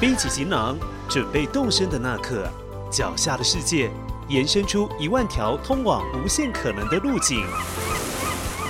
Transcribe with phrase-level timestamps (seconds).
[0.00, 0.78] 背起行囊，
[1.10, 2.50] 准备动身的那刻，
[2.90, 3.90] 脚下的世界
[4.28, 7.40] 延伸出一万条通往无限可能的路径。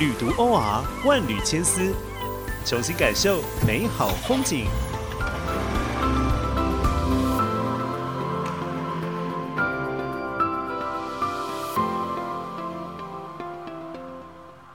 [0.00, 1.94] 旅途 OR 万缕千丝，
[2.66, 4.66] 重新感受美好风景。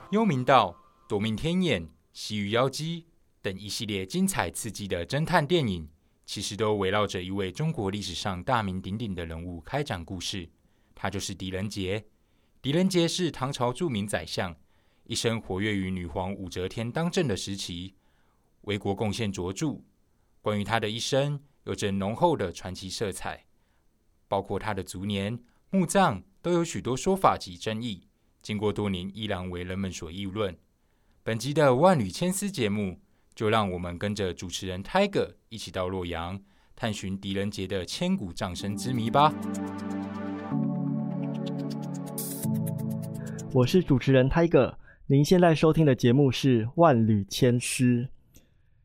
[0.08, 0.74] 幽冥道、
[1.06, 3.04] 夺命天眼、西域妖姬
[3.42, 5.86] 等一系列精彩刺激的侦探电影。
[6.26, 10.48] 其实都围绕着一位中国历史上大名鼎鼎的人物开展故事，
[10.92, 12.04] 他就是狄仁杰。
[12.60, 14.54] 狄仁杰是唐朝著名宰相，
[15.04, 17.94] 一生活跃于女皇武则天当政的时期，
[18.62, 19.80] 为国贡献卓著。
[20.42, 23.46] 关于他的一生，有着浓厚的传奇色彩，
[24.26, 25.38] 包括他的卒年、
[25.70, 28.08] 墓葬都有许多说法及争议，
[28.42, 30.58] 经过多年依然为人们所议论。
[31.22, 33.00] 本集的万缕千丝节目。
[33.36, 36.40] 就让我们跟着主持人 Tiger 一起到洛阳，
[36.74, 39.30] 探寻狄仁杰的千古葬身之谜吧。
[43.52, 44.76] 我是主持人 Tiger，
[45.08, 47.84] 您现在收听的节目是《万缕千丝》。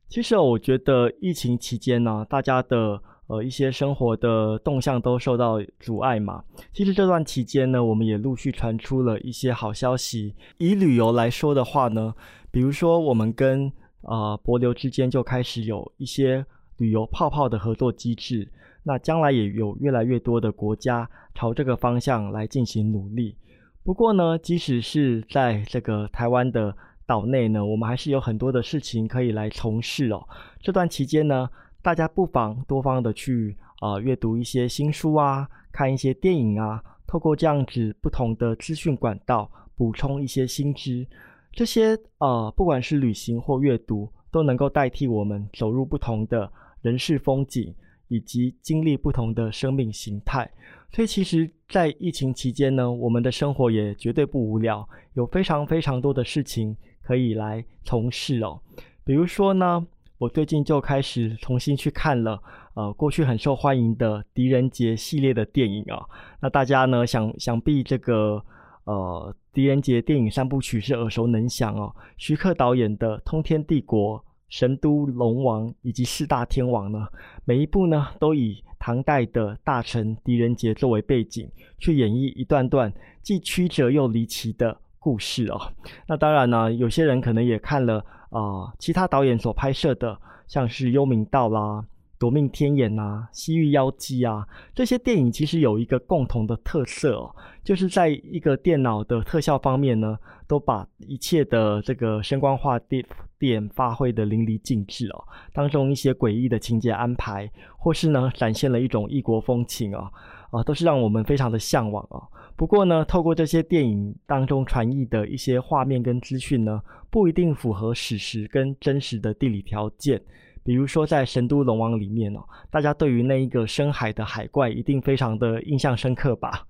[0.10, 6.44] 其实我觉得疫情期间呢，大家的呃一些生活的动向都受到阻碍嘛。
[6.74, 10.36] 其实这段期间呢，我们也陆续传出了一些好消息。
[10.58, 12.14] 以旅游来说的话呢，
[12.52, 13.72] 比如说我们跟
[14.04, 16.46] 啊，博流之间就开始有一些
[16.78, 18.48] 旅游泡泡的合作机制，
[18.84, 23.36] 那将来也有越来越多的国家朝这个方向来进行努力。
[23.84, 30.28] 不过呢，即使是在这个台湾的岛内呢，我们还是有很多的事情可以来从事哦。
[30.60, 31.50] 这段期间呢，
[31.82, 41.06] 大家不妨多方的去啊阅读一些新书啊，看一些电影啊，透过这样子不同的资讯管道，补充一些新知。
[41.54, 46.50] 这些呃，不管是旅行或阅读，都能够代替我们走入不同的
[46.82, 47.76] 人世风景，
[48.08, 50.50] 以及经历不同的生命形态。
[50.94, 58.60] 所以，其实，在疫情期间呢，我们的生活也绝对不无聊，有非常非常多的事情可以来从事哦。
[59.04, 59.86] 比如说呢，
[60.18, 62.42] 我最近就开始重新去看了
[62.76, 66.06] 呃过去很受欢迎的狄仁杰系列的电影啊。
[66.42, 68.42] 那大家呢，想想必这个。
[68.84, 71.94] 呃，狄仁杰电影三部曲是耳熟能详哦。
[72.18, 74.18] 徐克导演的《通天帝国》
[74.48, 77.08] 《神都龙王》以及《四大天王》呢，
[77.44, 82.92] 每一部呢都以唐代的大臣狄仁杰作为背景，去演绎一段段
[83.22, 85.60] 既曲折又离奇的故事哦。
[86.08, 91.86] 那当然呢，有些人可能也看了啊，其他导演所拍摄的，像是《幽冥道》啦。
[92.22, 100.16] 夺命天眼啊，西域妖姬啊，这些电影其实有一个共同的特色哦，就是在一个电脑的特效方面呢，
[100.48, 103.04] 都把一切的这个声光化电
[103.40, 105.24] 电发挥的淋漓尽致哦。
[105.52, 110.12] 当中一些诡异的情节安排，或是呢展现了一种异国风情啊，
[110.52, 112.22] 啊，都是让我们非常的向往啊。
[112.56, 116.80] 不过呢，透过这些电影当中传译的一些画面跟资讯呢，
[117.10, 120.22] 不一定符合史实跟真实的地理条件。
[120.64, 122.40] 比如说，在《神都龙王》里面哦，
[122.70, 126.66] 大家对于那一个深海的海怪一定非常的印象深刻吧？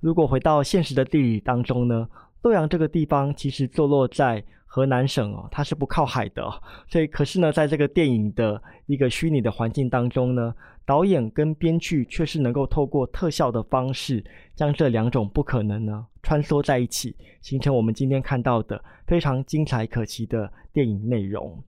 [0.00, 2.08] 如果回到现实的地理当中呢，
[2.42, 6.42] 洛阳这个地方其实坐落在河南省哦，它是不靠海的，
[6.86, 14.22] 所以可是呢，在这个电影的一个虚拟的环境当中呢，导演跟编剧却是能够透过特效的方式，
[14.54, 21.62] 将这两种不可能呢穿梭在一起，形成我们今天看到的非常精彩可期的电影内容。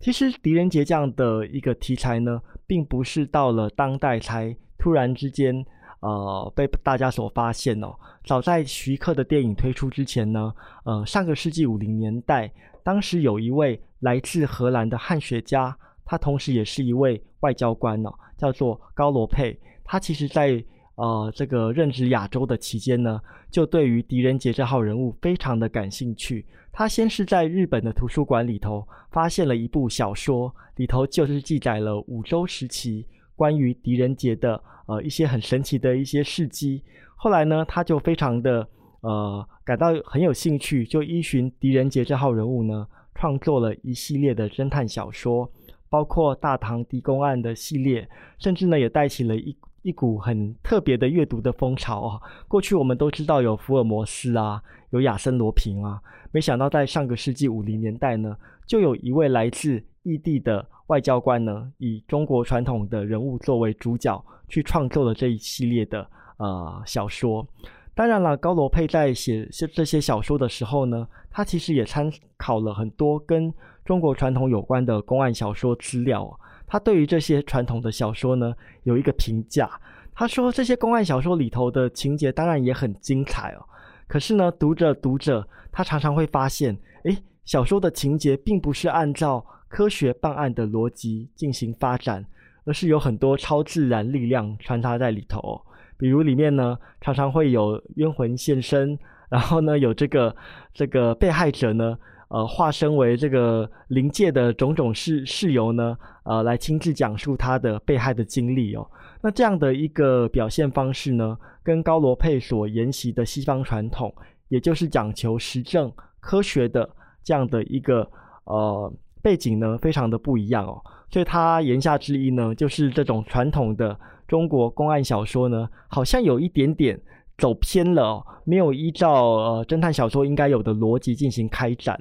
[0.00, 5.54] 其实狄仁杰这样的一个题材呢，并不是到了当代才突然之间，
[6.00, 7.94] 呃，被大家所发现哦。
[8.24, 10.52] 早在徐克的电影推出之前呢，
[10.84, 12.50] 呃，上个世纪五零年代，
[12.82, 19.58] 当时有一位来自荷兰的汉学家，他同时也是一位外交官哦，叫做高罗佩。
[19.84, 26.46] 他其实在呃这个任职亚洲的期间呢，就对于狄仁杰这号人物非常的感兴趣。
[26.72, 33.06] 他先是在日本的图书馆里头发现了一部小说，里头就是记载了五周时期
[33.36, 36.82] 关于狄仁杰的呃一些很神奇的一些事迹。
[37.16, 38.66] 后来呢，他就非常的
[39.00, 45.50] 呃感到很有兴趣，就依循狄仁杰这号人物呢，创作了一系列的侦探小说，
[45.88, 48.08] 包括《大唐狄公案》的系列，
[48.38, 52.20] 甚至呢也带起了一一股很特别的阅读的风潮啊。
[52.48, 56.00] 过去我们都知道有福尔摩斯啊，有亚森罗平啊。
[56.32, 58.36] 没想到，在上个世纪五零年代呢，
[58.66, 66.06] 就有一位来自异地的外交官呢，以中国传统的人物作为主角，去创作了这一系列的
[66.36, 67.46] 呃小说。
[67.94, 73.52] 当然了，高罗佩在写这些小说的时候呢，他其实也参考了很多跟
[73.84, 76.38] 中国传统有关的公案小说资料。
[76.70, 79.68] 他对于这些传统的小说呢有一个评价，
[80.14, 83.66] 他说这些公案小说里头的情节当然也很精彩哦，
[84.06, 92.24] 可是呢，读着读着，他常常会发现，诶，小说的情节并不是按照科学办案的逻辑进行发展，
[92.64, 95.60] 而是有很多超自然力量穿插在里头。
[95.96, 98.96] 比如里面呢，常常会有冤魂现身，
[99.28, 100.34] 然后呢，有这个
[100.72, 101.98] 这个被害者呢，
[102.30, 108.88] 呃，化身为这个灵界的种种事事由呢，呃，来亲自讲述他的被害的经历哦。
[109.20, 114.14] 那这样的一个表现方式呢，跟高罗佩所沿袭的西方传统，
[114.48, 116.88] 也就是讲求实证科学的
[117.22, 118.08] 这样的一个
[118.44, 120.80] 呃背景呢，非常的不一样哦。
[121.10, 123.98] 所以他言下之意呢，就是这种传统的。
[124.28, 126.96] 中国公案小说呢，好像有一点点
[127.36, 132.00] 走偏了，哦没有依照呃侦探小说应该有的逻辑进行开展，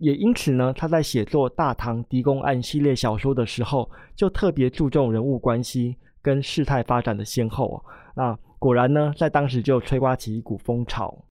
[0.00, 7.84] 也因此呢，他在写作《大唐狄公案》系列小说的时候，就特别注重人物关系跟事态发展的先后。
[8.16, 11.22] 那果然呢，在当时就吹刮起一股风潮。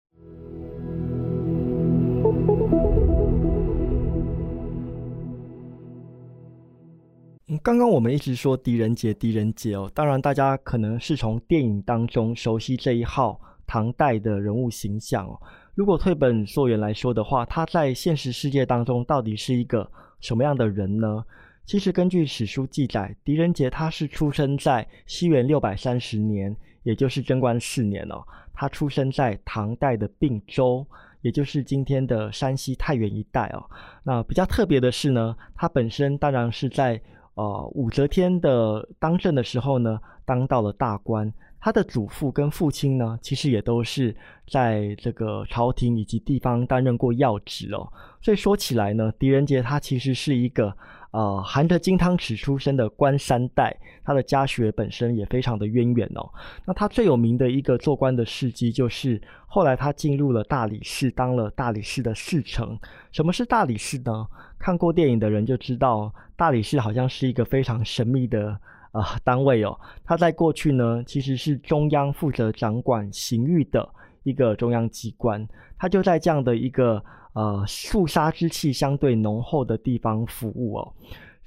[7.63, 15.41] 刚刚我们一直说狄仁杰，狄仁杰哦，当然大家可能是从电影当中熟悉这一号唐代的人物形象哦。
[15.79, 19.89] 如果退本溯源来说的话，他在现实世界当中到底是一个
[20.19, 21.23] 什么样的人呢？
[21.65, 26.53] 其实根据史书记载，狄仁杰他是出生在西元六百三十年，
[26.83, 28.21] 也就是贞观四年哦。
[28.53, 30.85] 他出生在唐代的并州，
[31.21, 33.63] 也就是今天的山西太原一带哦。
[34.03, 36.99] 那比较特别的是呢，他本身当然是在
[37.35, 41.33] 呃，武则天的当政的时候呢，当到了大官。
[41.59, 44.15] 他的祖父跟父亲呢，其实也都是
[44.47, 47.91] 在这个朝廷以及地方担任过要职哦。
[48.21, 50.73] 所以说起来呢，狄仁杰他其实是一个。
[51.11, 56.29] 呃，含着金汤匙出生的官三代，他的家学本身也非常的渊源哦。
[56.65, 62.77] 那他最有名的一个做官的事迹，就是后来他进入了大理寺，当了大理寺的侍丞。
[63.11, 64.27] 什么是大理寺呢？
[64.59, 68.55] 看过电影的人就知道，大理寺好像是一个非常神秘的
[68.91, 69.79] 啊单位哦。
[70.03, 73.87] 他在过去呢，其实是中央负责掌管刑狱的
[74.23, 75.47] 一个中央机关，
[75.77, 77.03] 他就在这样的一个。
[77.33, 80.93] 呃，肃杀之气相对浓厚的地方服务哦。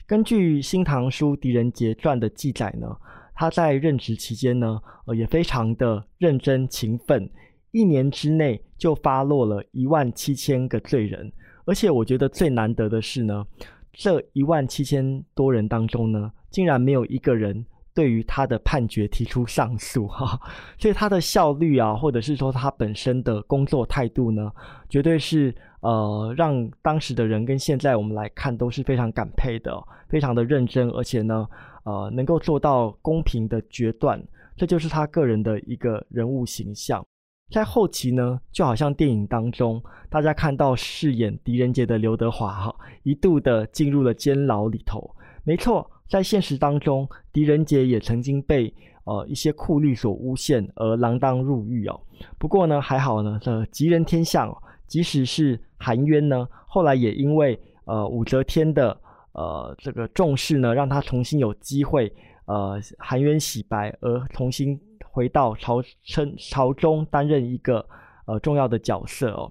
[0.07, 2.97] 根据《新唐书·狄仁杰传》的记载呢，
[3.35, 7.29] 他在任职期间呢，呃，也非常的认真勤奋，
[7.73, 11.31] 一年之内就发落了一万七千个罪人。
[11.67, 13.45] 而且我觉得最难得的是呢，
[13.93, 17.65] 这一万七千多人当中呢，竟然没有一个人。
[17.95, 20.41] 对于他的判决提出上诉哈，
[20.81, 24.51] 所以他的效率啊，或者是说他本身的工作态度呢，
[24.89, 29.79] 绝对是呃让当时的人跟现在我们来看都是非常感佩的，
[30.09, 31.47] 非常的认真，而且呢
[31.85, 34.19] 呃能够做到公平的决断，
[34.57, 37.05] 这就是他个人的一个人物形象。
[37.53, 45.15] 在后期呢，就好像电影当中大家看到饰演狄仁杰的刘德华哈，一度的进入了监牢里头，
[45.45, 45.89] 没错。
[46.09, 51.99] 在现实当中，狄仁杰也曾经被呃一些酷吏所诬陷而锒铛入狱哦。
[52.39, 54.55] 不过呢，还好呢，这吉人天相，
[54.87, 58.95] 即使是含冤呢，后来也因为呃武则天的
[59.33, 62.13] 呃这个重视呢，让他重新有机会
[62.45, 64.79] 呃含冤洗白，而重新
[65.11, 67.85] 回到朝称朝中担任一个
[68.27, 69.51] 呃重要的角色哦。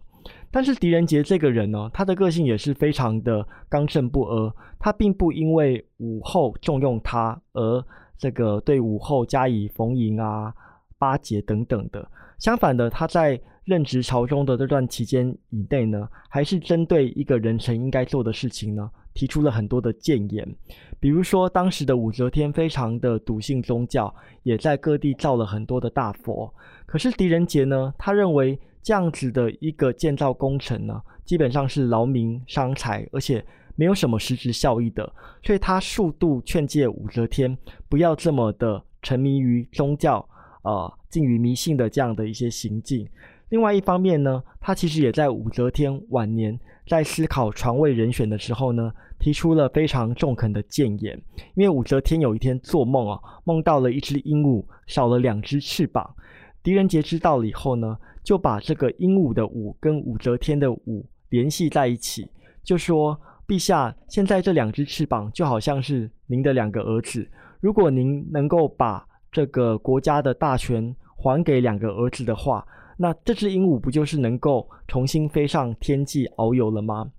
[0.52, 4.54] 但是狄仁杰这个人呢，他的个性也是非常的刚正不阿。
[4.80, 7.86] 他并不因为武后重用他而
[8.18, 10.54] 这个对武后加以逢迎啊、
[10.98, 12.08] 巴结等等的。
[12.40, 18.90] 相反的，他在任职朝中的这段期间以内呢，还是针对一个人臣应该做的事情呢，
[19.22, 20.56] 提出了很多的谏言。
[21.00, 24.12] 比如说，当时的武则天非常的笃信宗教，
[24.42, 26.52] 也在各地造了很多的大佛。
[26.88, 28.60] 可是狄仁杰呢，他认为。
[28.84, 35.08] 这样子的一个建造工程呢，基本上是劳民伤财，而且没有什么实质效益的。
[35.44, 37.56] 所以他数度劝诫武则天
[37.88, 40.28] 不要这么的沉迷于宗教，
[40.64, 43.08] 呃，近于迷信的这样的一些行径。
[43.52, 51.22] 另外一方面呢，他其实也在武则天晚年在思考传位人选的时候呢，提出了非常中肯的谏言。
[51.54, 56.16] 因为武则天有一天做梦啊，梦到了一只鹦鹉少了两只翅膀。
[56.64, 57.96] 狄仁杰知道了以后呢。
[58.24, 62.30] 就把这个鹦鹉的鹉跟武则天的武联系在一起，
[62.64, 67.28] 就说：“陛下，现在这两只翅膀就好像是您的两个儿子。
[67.62, 72.64] 如果您能够把这个国家的大权还给两个儿子的话，
[72.98, 77.12] 那这只鹦鹉不就是能够重新飞上天际遨游了吗？”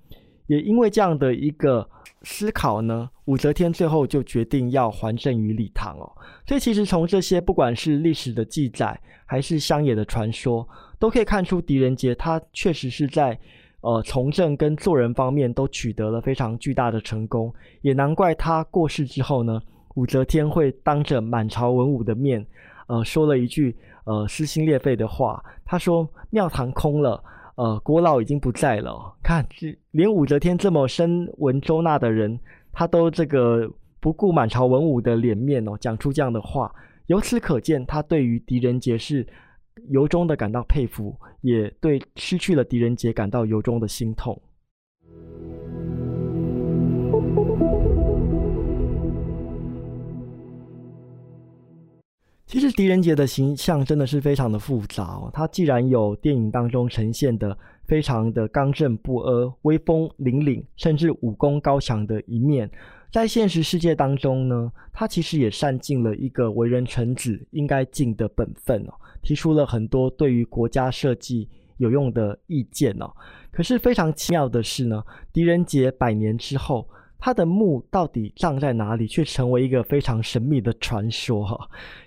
[0.49, 1.89] 也因为这样的一个
[2.23, 6.13] 思考呢，武则天最后就决定要还政于李唐哦。
[6.47, 13.39] 所以其实从这些不管是历史的记载，还是乡野的传说，都可以看出狄仁杰他确实是在
[13.81, 17.53] 呃从政跟做人方面都取得了非常巨大的成功。
[17.81, 19.61] 也难怪他过世之后呢，
[19.95, 22.45] 武则天会当着满朝文武的面，
[22.89, 23.75] 呃说了一句
[24.05, 27.23] 呃撕心裂肺的话，他说庙堂空了。
[27.55, 29.15] 呃，郭老已经不在了。
[29.23, 29.47] 看，
[29.91, 32.41] 连武则天这么深文周纳的人，
[32.73, 36.75] 他都这个不顾满朝文武的脸面哦，讲出这样的话。
[37.09, 39.25] 由此可见，他对于狄仁杰是
[39.91, 44.41] 由衷的感到佩服，也对失去了狄仁杰感到由衷的心痛。
[52.53, 55.31] 其实狄仁杰的形象真的是非常的复杂哦。
[55.33, 57.57] 他既然有电影当中呈现的
[57.87, 62.71] 非常的刚正不阿、威风凛凛，甚至武功高强的一面，
[63.11, 68.93] 在现实世界当中呢，他其实也善尽了一个为人臣子应该尽的本分哦，
[69.23, 73.11] 提出了很多对于国家设计有用的意见哦。
[73.51, 76.87] 可是非常奇妙的是呢，狄仁杰百年之后。
[77.25, 81.57] 他的墓到底葬在哪里，却成为一个非常神秘的传说哈。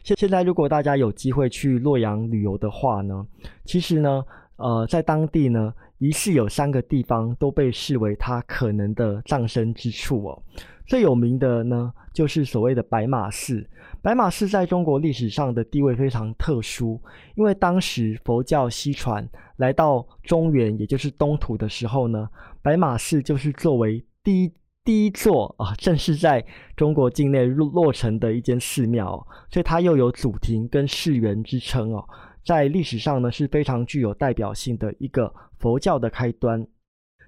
[0.04, 3.26] 现现在，如果大家有机会去洛阳旅游的话呢，
[3.64, 4.22] 其实呢，
[4.58, 10.44] 呃，在当地呢，疑似有三个地方都被视为他可能的葬身之处哦。
[10.86, 13.66] 最有名的呢，就是所谓的白马寺。
[14.02, 17.02] 白马寺在中国历史上的地位非常特殊，
[17.36, 22.28] 因为当时佛教西传来到中原，也就是东土的时候呢，
[22.62, 24.52] 白马寺就是作为第一。
[24.86, 26.46] 第一座啊，正是在
[26.78, 32.08] 中国境内落落成的一间寺庙，所以它又有祖庭跟寺园之称哦。
[32.46, 36.66] 在历史上呢，是非常具有代表性的一个佛教的开端。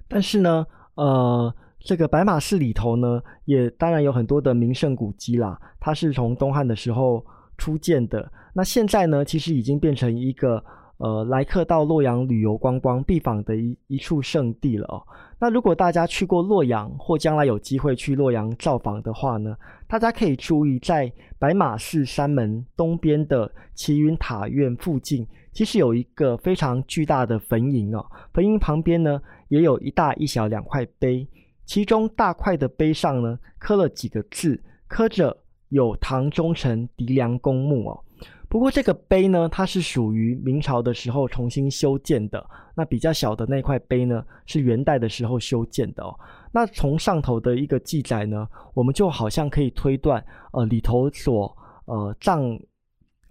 [0.07, 5.59] 但是呢，呃，这个白马寺里头呢，也当然有很多的名胜古迹啦。
[5.79, 7.25] 它是从东汉的时候
[7.57, 10.63] 初建的，那现在呢，其实已经变成一个。
[10.99, 14.97] 呃，来客到洛阳旅游观光必访的一一处圣地了哦。
[15.39, 19.55] 那如果大家去过洛阳，或将来有机会去洛阳造访的话呢，
[19.87, 28.03] 大家可以注意，在白马寺山门东边的齐云塔院附近，其实有一个非常巨大的坟茔哦。
[28.33, 31.27] 坟茔旁边呢，也有一大一小两块碑，
[31.65, 35.37] 其中大块的碑上呢，刻了几个字，刻着
[35.69, 38.03] “有唐忠臣狄良公墓”哦。
[38.49, 42.45] 不过这个碑呢，它是属于明朝的时候重新修建的。
[42.75, 46.17] 那比较小的那块碑呢，是元代的时候修建的哦。
[46.51, 50.23] 那从上头的一个记载呢，我们就好像可以推断，
[50.53, 52.57] 呃，里头所呃葬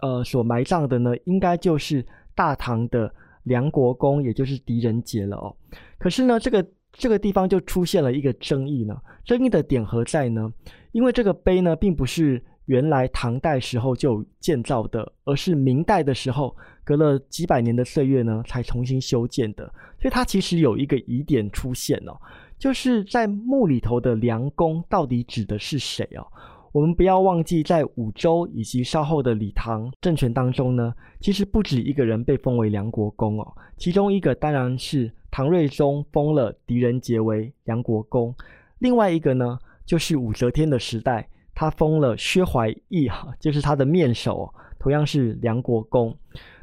[0.01, 2.05] 呃所埋葬的呢，应该就是
[2.35, 3.11] 大唐的
[3.43, 5.55] 梁国公，也就是狄仁杰了哦。
[5.97, 8.95] 可是呢，这个这个地方就出现了一个争议呢。
[9.25, 10.53] 争议的点何在呢？
[10.91, 12.43] 因为这个碑呢，并不是。
[12.67, 19.65] 原来唐代时候就建造的，而是明代的时候隔了几百年的岁月呢，才重新修建的。
[19.99, 22.15] 所以它其实有一个疑点出现哦，
[22.59, 26.27] 就是在墓里头的梁公到底指的是谁哦？
[26.73, 33.53] 我们不要忘记，在武周以及稍后的李唐政权当中呢，其实不止一个人被封为梁国公哦。
[33.77, 38.35] 其中一个当然是唐睿宗封了狄仁杰为梁国公，
[38.79, 41.27] 另外一个呢，就是武则天的时代。
[41.59, 44.47] 他封了薛怀义哈，就是他的面首，
[44.77, 46.15] 同样是梁国公。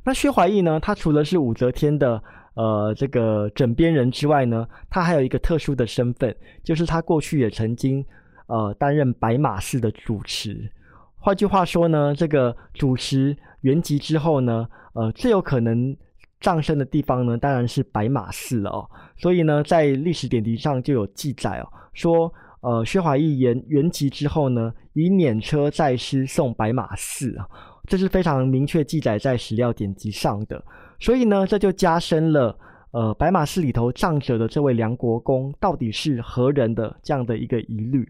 [0.04, 2.22] 那薛怀义呢，他除了是武则天的
[2.54, 6.32] 呃这个枕边人之外呢，他还有一个特殊的身份，
[6.62, 8.06] 就是他过去也曾经
[8.46, 10.70] 呃担任白马寺的主持。
[11.16, 15.96] 换句话说呢，这个主持原籍之后呢，呃最有可能
[16.40, 18.88] 葬身的地方呢，当然是白马寺了哦。
[19.16, 22.32] 所以呢，在历史典籍上就有记载哦，说。
[22.64, 27.47] 呃，薛怀义原原籍之后呢，以辇车载尸送白马寺啊，
[27.87, 30.64] 这是非常明确记载在史料典籍上的。
[30.99, 32.59] 所以呢，这就加深了
[32.92, 38.09] 呃白马寺里头葬着的这位梁国公到底是何人的这样的一个疑虑。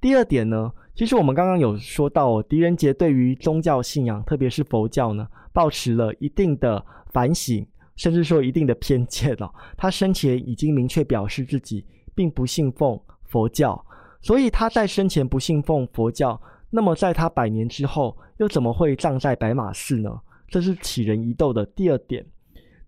[0.00, 6.82] 第二点呢，其实我们刚刚有说到，狄仁杰对于宗教信仰，特别是佛教呢，抱持了一定的
[7.12, 9.52] 反省，甚至说一定的偏见哦。
[9.76, 11.84] 他生前已经明确表示自己
[12.14, 12.98] 并不信奉。
[13.32, 13.82] 佛教，
[14.20, 20.20] 所以他在生前不信奉佛教，那么在他百年之后，又怎么会葬在白马寺呢？
[20.48, 22.22] 这是起人疑窦的第二点。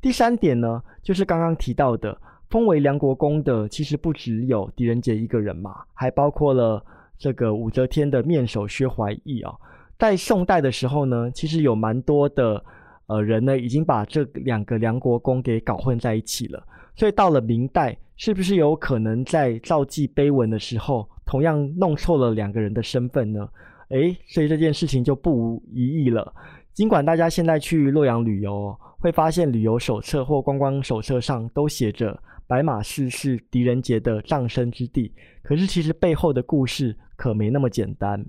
[0.03, 2.15] 第三点呢，就是刚刚提到的，
[2.51, 6.85] 封为梁国公的，其实不只有狄仁杰一个人嘛，还包括了
[7.17, 9.55] 这个武则天的面首薛怀义啊。
[9.99, 12.63] 在宋代的时候呢，其实有蛮多的
[13.07, 16.63] 呃人呢，已经把这两个梁国公给搞混在一起了。
[16.95, 23.49] 所以到了明代，是不是有可能在造记碑文的时候，同样弄错了两个人的身份呢？
[23.89, 26.33] 诶，所以这件事情就不无疑义了。
[26.73, 38.25] 尽管大家现在去洛阳旅游，会发现旅游手册或观光手册上都写着白马寺是狄仁杰的葬身之地，可是其实背后的故事可没那么简单。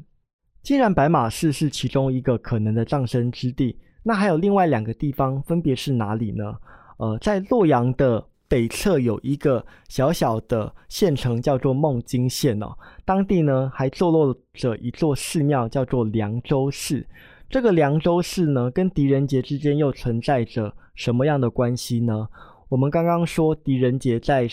[0.61, 6.55] 既然白马寺是其中一个可能的葬身之地，那还有另外两个地方，分别是哪里呢？
[6.97, 12.75] 呃，在洛阳的北侧有一个小小的县城，叫做孟津县哦。
[13.03, 17.05] 当地呢还坐落着一座寺庙，叫做凉州寺。
[17.49, 22.27] 这个凉州寺呢，跟狄仁杰之间又存在着什么样的关系呢？
[22.69, 24.47] 我们刚刚说狄仁杰在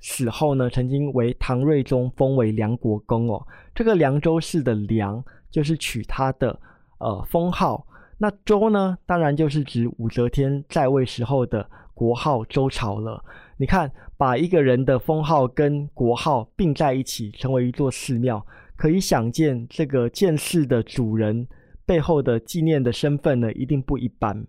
[0.00, 3.46] 死后呢，曾经为唐睿宗封为凉国公哦。
[3.74, 5.24] 这个凉州寺的凉。
[5.50, 6.60] 就是取他的
[6.98, 7.82] 呃封号，
[8.20, 13.24] 那周呢，当然就是指武则天在位时候的国号周朝了。
[13.56, 18.44] 你看，把一个人的封号跟国号并在一起，成为一座寺庙，
[18.76, 21.46] 可以想见这个建寺的主人
[21.86, 24.44] 背后的纪念的身份呢，一定不一般。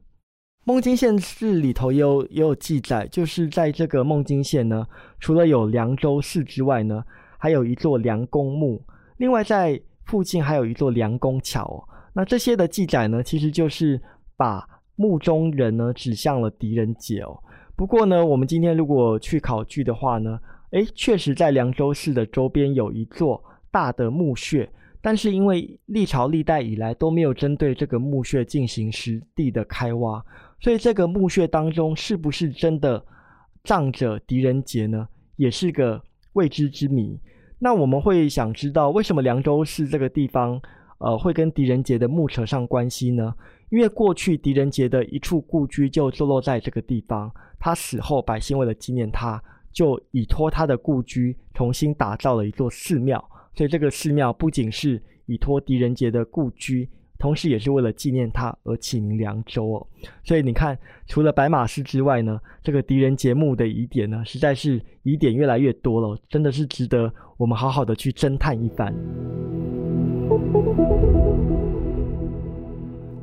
[0.65, 4.87] 孟津县寺里头也有也有记载，就是在这个孟津县呢，
[5.19, 7.03] 除了有凉州寺之外呢，
[7.37, 8.83] 还有一座凉公墓，
[9.17, 9.79] 另外在。
[10.05, 14.01] 附近还有一座梁公桥，那这些的记载呢，其实就是
[14.35, 17.39] 把墓中人呢指向了狄仁杰哦。
[17.75, 20.39] 不过呢，我们今天如果去考据的话呢，
[20.71, 24.69] 诶，确实在凉州市的周边有一座大的墓穴，
[25.01, 30.23] 但是因为历朝历代以来都没有针对这个墓穴进行实地的开挖，
[30.59, 33.01] 所以这个墓穴当中是不是真的
[33.63, 36.01] 葬着狄仁杰呢，也是个
[36.33, 37.17] 未知之谜。
[37.59, 40.61] 那我们会想知道，为什么凉州市这个地方，
[40.99, 43.33] 呃，会跟狄仁杰的墓扯上关系呢？
[43.69, 49.41] 因为过去狄仁杰的一处故居就坐落在这个地方，他死后，百姓为了纪念他，
[49.71, 56.89] 就以托他的故居重新打造了一座寺庙，所以这个寺庙不仅是以托狄仁杰的故居。
[57.17, 59.87] 同时，也是为了纪念他而起名凉州哦。
[60.23, 68.95] 所以你看，除了白马寺之外呢，这个狄仁杰墓的疑点呢，实在是疑点越来越多了，真的是值得我们好好的去侦探一番。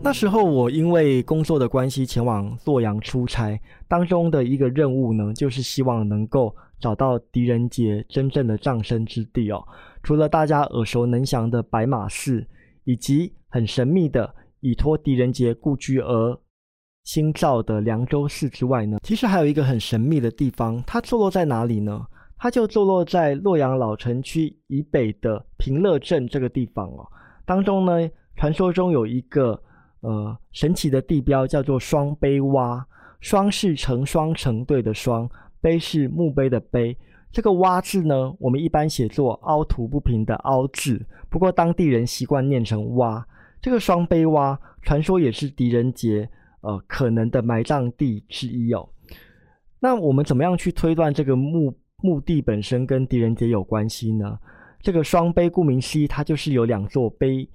[0.07, 9.67] 那时候我因为工作的关系前往洛阳出差，当中的一个任务呢，就是希望能够找到狄仁杰真正的葬身之地哦。
[10.05, 12.47] 除了大家耳熟能详的白马寺。
[12.85, 16.39] 以及很神秘的以托狄仁杰故居而
[17.03, 22.07] 新造的凉州寺之外呢，其实还有一个很神秘的地方，它坐落在哪里呢？
[22.39, 27.05] 它就坐落在洛阳老城区以北的平乐镇这个地方哦。
[27.45, 29.61] 当中呢，传说中有一个
[30.01, 32.85] 呃神奇的地标，叫做双碑洼。
[33.21, 35.29] 双是成双成对的双，
[35.61, 36.97] 碑是墓碑的碑。
[37.33, 43.23] 这个“洼”字呢，我们一般写作凹凸不平的“凹”字，不过当地人习惯念成“洼”。
[43.61, 46.29] 这个双碑洼，传说也是狄仁杰
[46.61, 48.89] 呃可能的埋葬地之一哦。
[49.81, 54.39] 那我们怎么样去推断这个墓墓地本身跟狄仁杰有关系呢？
[54.81, 57.49] 这个双碑顾名思义，它就是有两座碑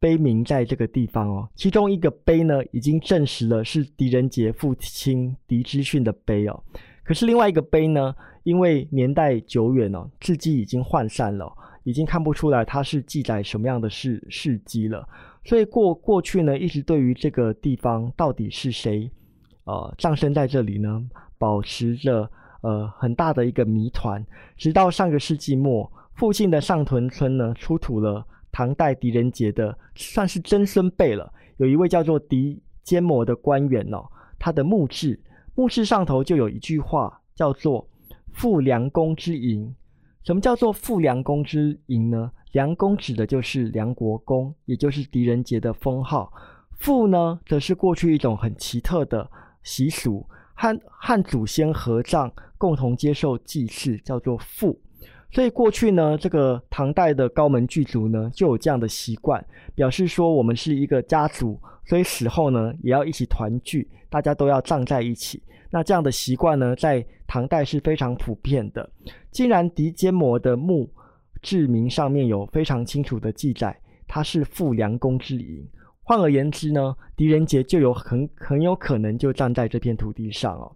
[0.00, 1.48] 碑名在这个地方哦。
[1.54, 6.64] 其中一个碑呢，已经证实了是狄仁杰父亲狄之训的碑哦。
[7.04, 8.14] 可是另外一个碑呢？
[8.44, 11.52] 因为年代久远哦，字迹已经涣散了，
[11.84, 15.06] 已经看不出来它是记载什么样的事事迹了。
[15.44, 19.10] 所以过过去呢，一直对于这个地方到底是谁，
[19.64, 21.02] 呃，葬身在这里呢，
[21.36, 22.30] 保持着
[22.62, 24.24] 呃很大的一个谜团。
[24.56, 34.04] 直到上个世纪末，附近的上屯村呢，出土了唐代狄仁杰的算是曾孙辈了，有一位叫做狄坚摩的官员哦，
[34.38, 35.20] 他的墓志，
[35.54, 37.86] 墓志上头就有一句话叫做。
[38.32, 39.74] 复良公之营，
[40.22, 42.30] 什么叫做复良公之营呢？
[42.52, 46.32] 良公指的就是梁国公，也就是狄仁杰的封号。
[46.78, 49.28] 复呢，则是过去一种很奇特的
[49.64, 54.80] 习俗，和和祖先合葬，共同接受祭祀，叫做复。
[55.32, 65.42] 所以过去呢，这个唐代的高门巨族呢，就有这样的习惯，表示说我们是一个家族，所以死后呢，也要一起团聚，大家都要葬在一起。
[65.70, 68.90] 那这样的习惯呢，在唐代是非常普遍的。
[69.30, 70.90] 既然狄坚摩的墓
[71.40, 75.64] 志铭上面有非常清楚的记载，他是傅良公之营。
[76.02, 80.72] 换而言之呢，狄仁杰就有很很有可能就葬在这片土地上哦。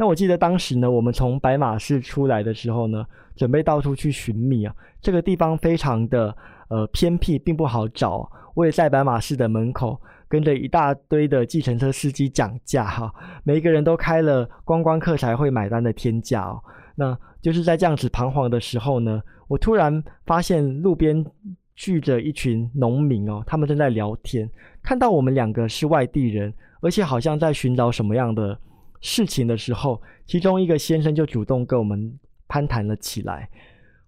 [0.00, 3.04] 那我记得当时呢，我们从白马寺出来的时候呢，
[3.36, 6.34] 准备到处去寻觅啊，这个地方非常的
[6.70, 8.26] 呃偏僻，并不好找。
[8.54, 10.00] 我也在白马寺的门口。
[10.26, 16.62] 跟着一大堆的计程车司机讲价哈，每一个人都开了观光客才会买单的天价哦。
[16.94, 21.26] 那就是在这样子彷徨的时候呢，我突然发现路边
[21.74, 24.48] 聚着一群农民哦，他们正在聊天。
[24.84, 28.56] 看到我们两个是外地人，而且好像在寻找什么样的
[29.00, 33.48] 事情的时候，其中一个先生就主动跟我们攀谈了起来。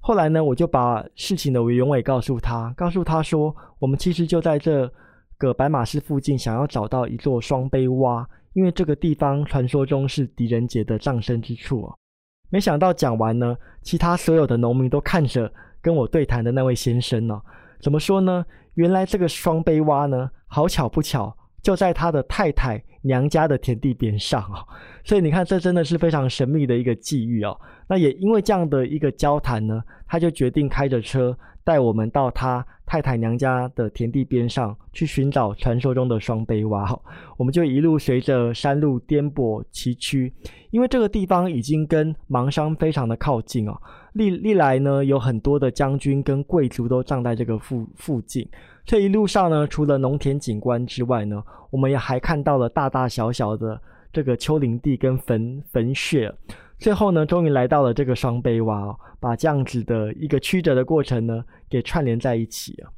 [0.00, 4.90] 后来呢，我就把事情的原委告诉他，告诉他说，我们其实就在这
[5.38, 11.98] 个白马寺附近，想要找到一座双碑洼，因为这个地方传说中是狄仁杰的葬身之处哦。
[12.50, 17.40] 没想到讲完呢，其他所有的农民都看着跟我对谈的那位先生呢，
[17.80, 18.44] 怎么说呢？
[18.74, 21.36] 原来这个双碑洼呢，好巧不巧。
[21.62, 24.66] 就在他的太太娘家的田地边上啊，
[25.04, 27.58] 所以你看，这真的是非常神秘的一个际遇哦。
[27.88, 36.98] 那也因为这样的一个交谈呢，他就决定开着车带我们到他太太娘家的田地边上去寻找传说中的双碑洼。
[37.36, 40.32] 我们就一路随着山路颠簸崎岖，
[40.70, 43.80] 因为这个地方已经跟芒山非常的靠近哦。
[44.12, 48.46] 历历来呢，有很多的将军跟贵族都葬在这个附附近。
[48.84, 53.80] 这一路上呢，除了农田景观之外呢，我们也还看到了大大小小的
[54.12, 56.32] 这个丘陵地跟坟坟穴。
[56.78, 62.90] 最后呢，终于来到了这个双碑洼，把这样子的一个曲折的过程呢，给串联在一起啊。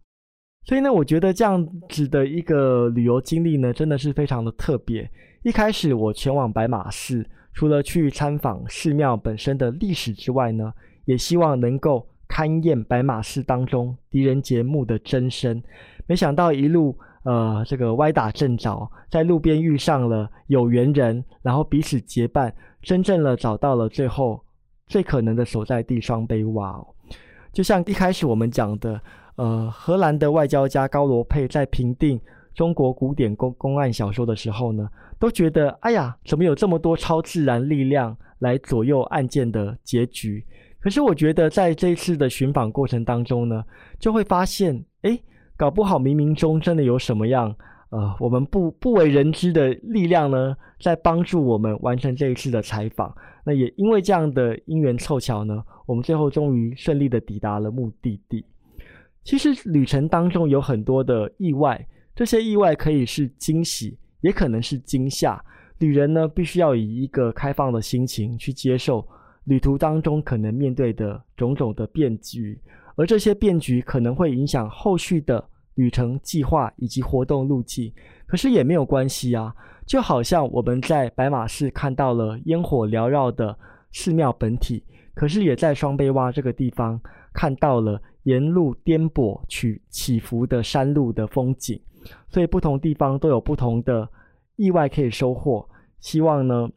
[0.64, 5.09] 所以呢，我觉得这样子的一个旅游经历呢，真的是非常的特别。
[5.42, 7.22] 一开始我前往白马寺，
[7.53, 10.72] 除了去参访寺庙本身的历史之外呢，
[11.05, 12.07] 也希望能够。
[12.27, 15.62] 勘验白马寺当中狄仁杰墓的真身，
[16.07, 24.43] 没想到一路呃这个歪打正着，在路边遇上了有缘人，然后彼此结伴，真正的找到了最后
[24.88, 26.85] 最可能的所在地双碑洼。
[27.53, 29.01] 就像一开始我们讲的，
[29.37, 32.21] 呃，荷兰的外交家高罗佩在评定
[32.53, 34.88] 中国古典公公案小说的时候呢，
[35.21, 40.45] 都觉得哎呀，怎么有这么多超自然力量来左右案件的结局？
[40.85, 43.64] 可是我觉得，在这一次的寻访过程当中呢，
[43.99, 45.18] 就会发现，哎，
[45.57, 47.57] 搞不好冥冥中真的有什么样，
[47.88, 53.16] 呃，我们不不为人知的力量呢，在帮助我们完成这一次的采访。
[53.47, 58.44] 那也因为这样的因缘凑巧呢，我们最后终于顺利的抵达了目的地。
[59.25, 61.83] 其实旅程当中有很多的意外，
[62.14, 65.42] 这些意外可以是惊喜，也可能是惊吓。
[65.79, 69.03] 旅人呢，必须要以一个开放的心情去接受。
[69.45, 72.59] 旅途当中可能面对的种种的变局，
[72.97, 77.93] 而这些变局可能会影响后续的旅程计划以及活动路径。
[78.27, 79.55] 可是也没有关系啊，
[79.87, 83.55] 就好像我们在白马寺看到了烟火缭绕的
[83.93, 84.83] 寺庙本体，
[85.15, 86.99] 可是也在双碑洼这个地方
[87.35, 91.79] 看到了沿路颠簸起起伏的山路的风景。
[92.31, 94.09] 所以不同地方都有不同的
[94.57, 95.69] 意外可以收获。
[96.01, 96.71] 希望呢。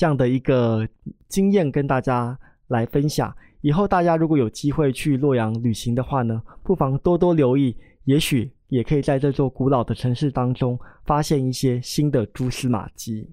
[0.00, 0.88] 这样的一个
[1.28, 3.30] 经验跟大家来分享。
[3.60, 13.28] 以后大家如果有机会去洛阳旅行的话呢，不妨多多留意，也许也可以在这座古老的城市当中发现一些新的蛛丝马迹。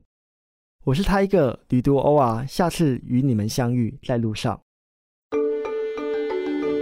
[0.83, 4.59] 我是他一个旅途欧啊，下次与你们相遇在路上。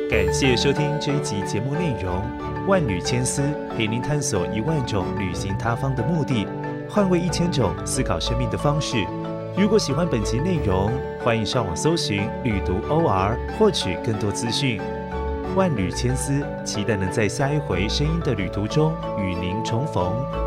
[0.09, 2.23] 感谢收听这一集节目内容，
[2.67, 3.43] 万缕千丝
[3.77, 6.47] 陪您探索一万种旅行他方的目的，
[6.89, 9.05] 换位一千种思考生命的方式。
[9.57, 10.91] 如果喜欢本集内容，
[11.23, 14.81] 欢迎上网搜寻“旅读 OR” 获取更多资讯。
[15.55, 20.44] 万缕千丝，期待能在下一回声音的旅途中与您重逢。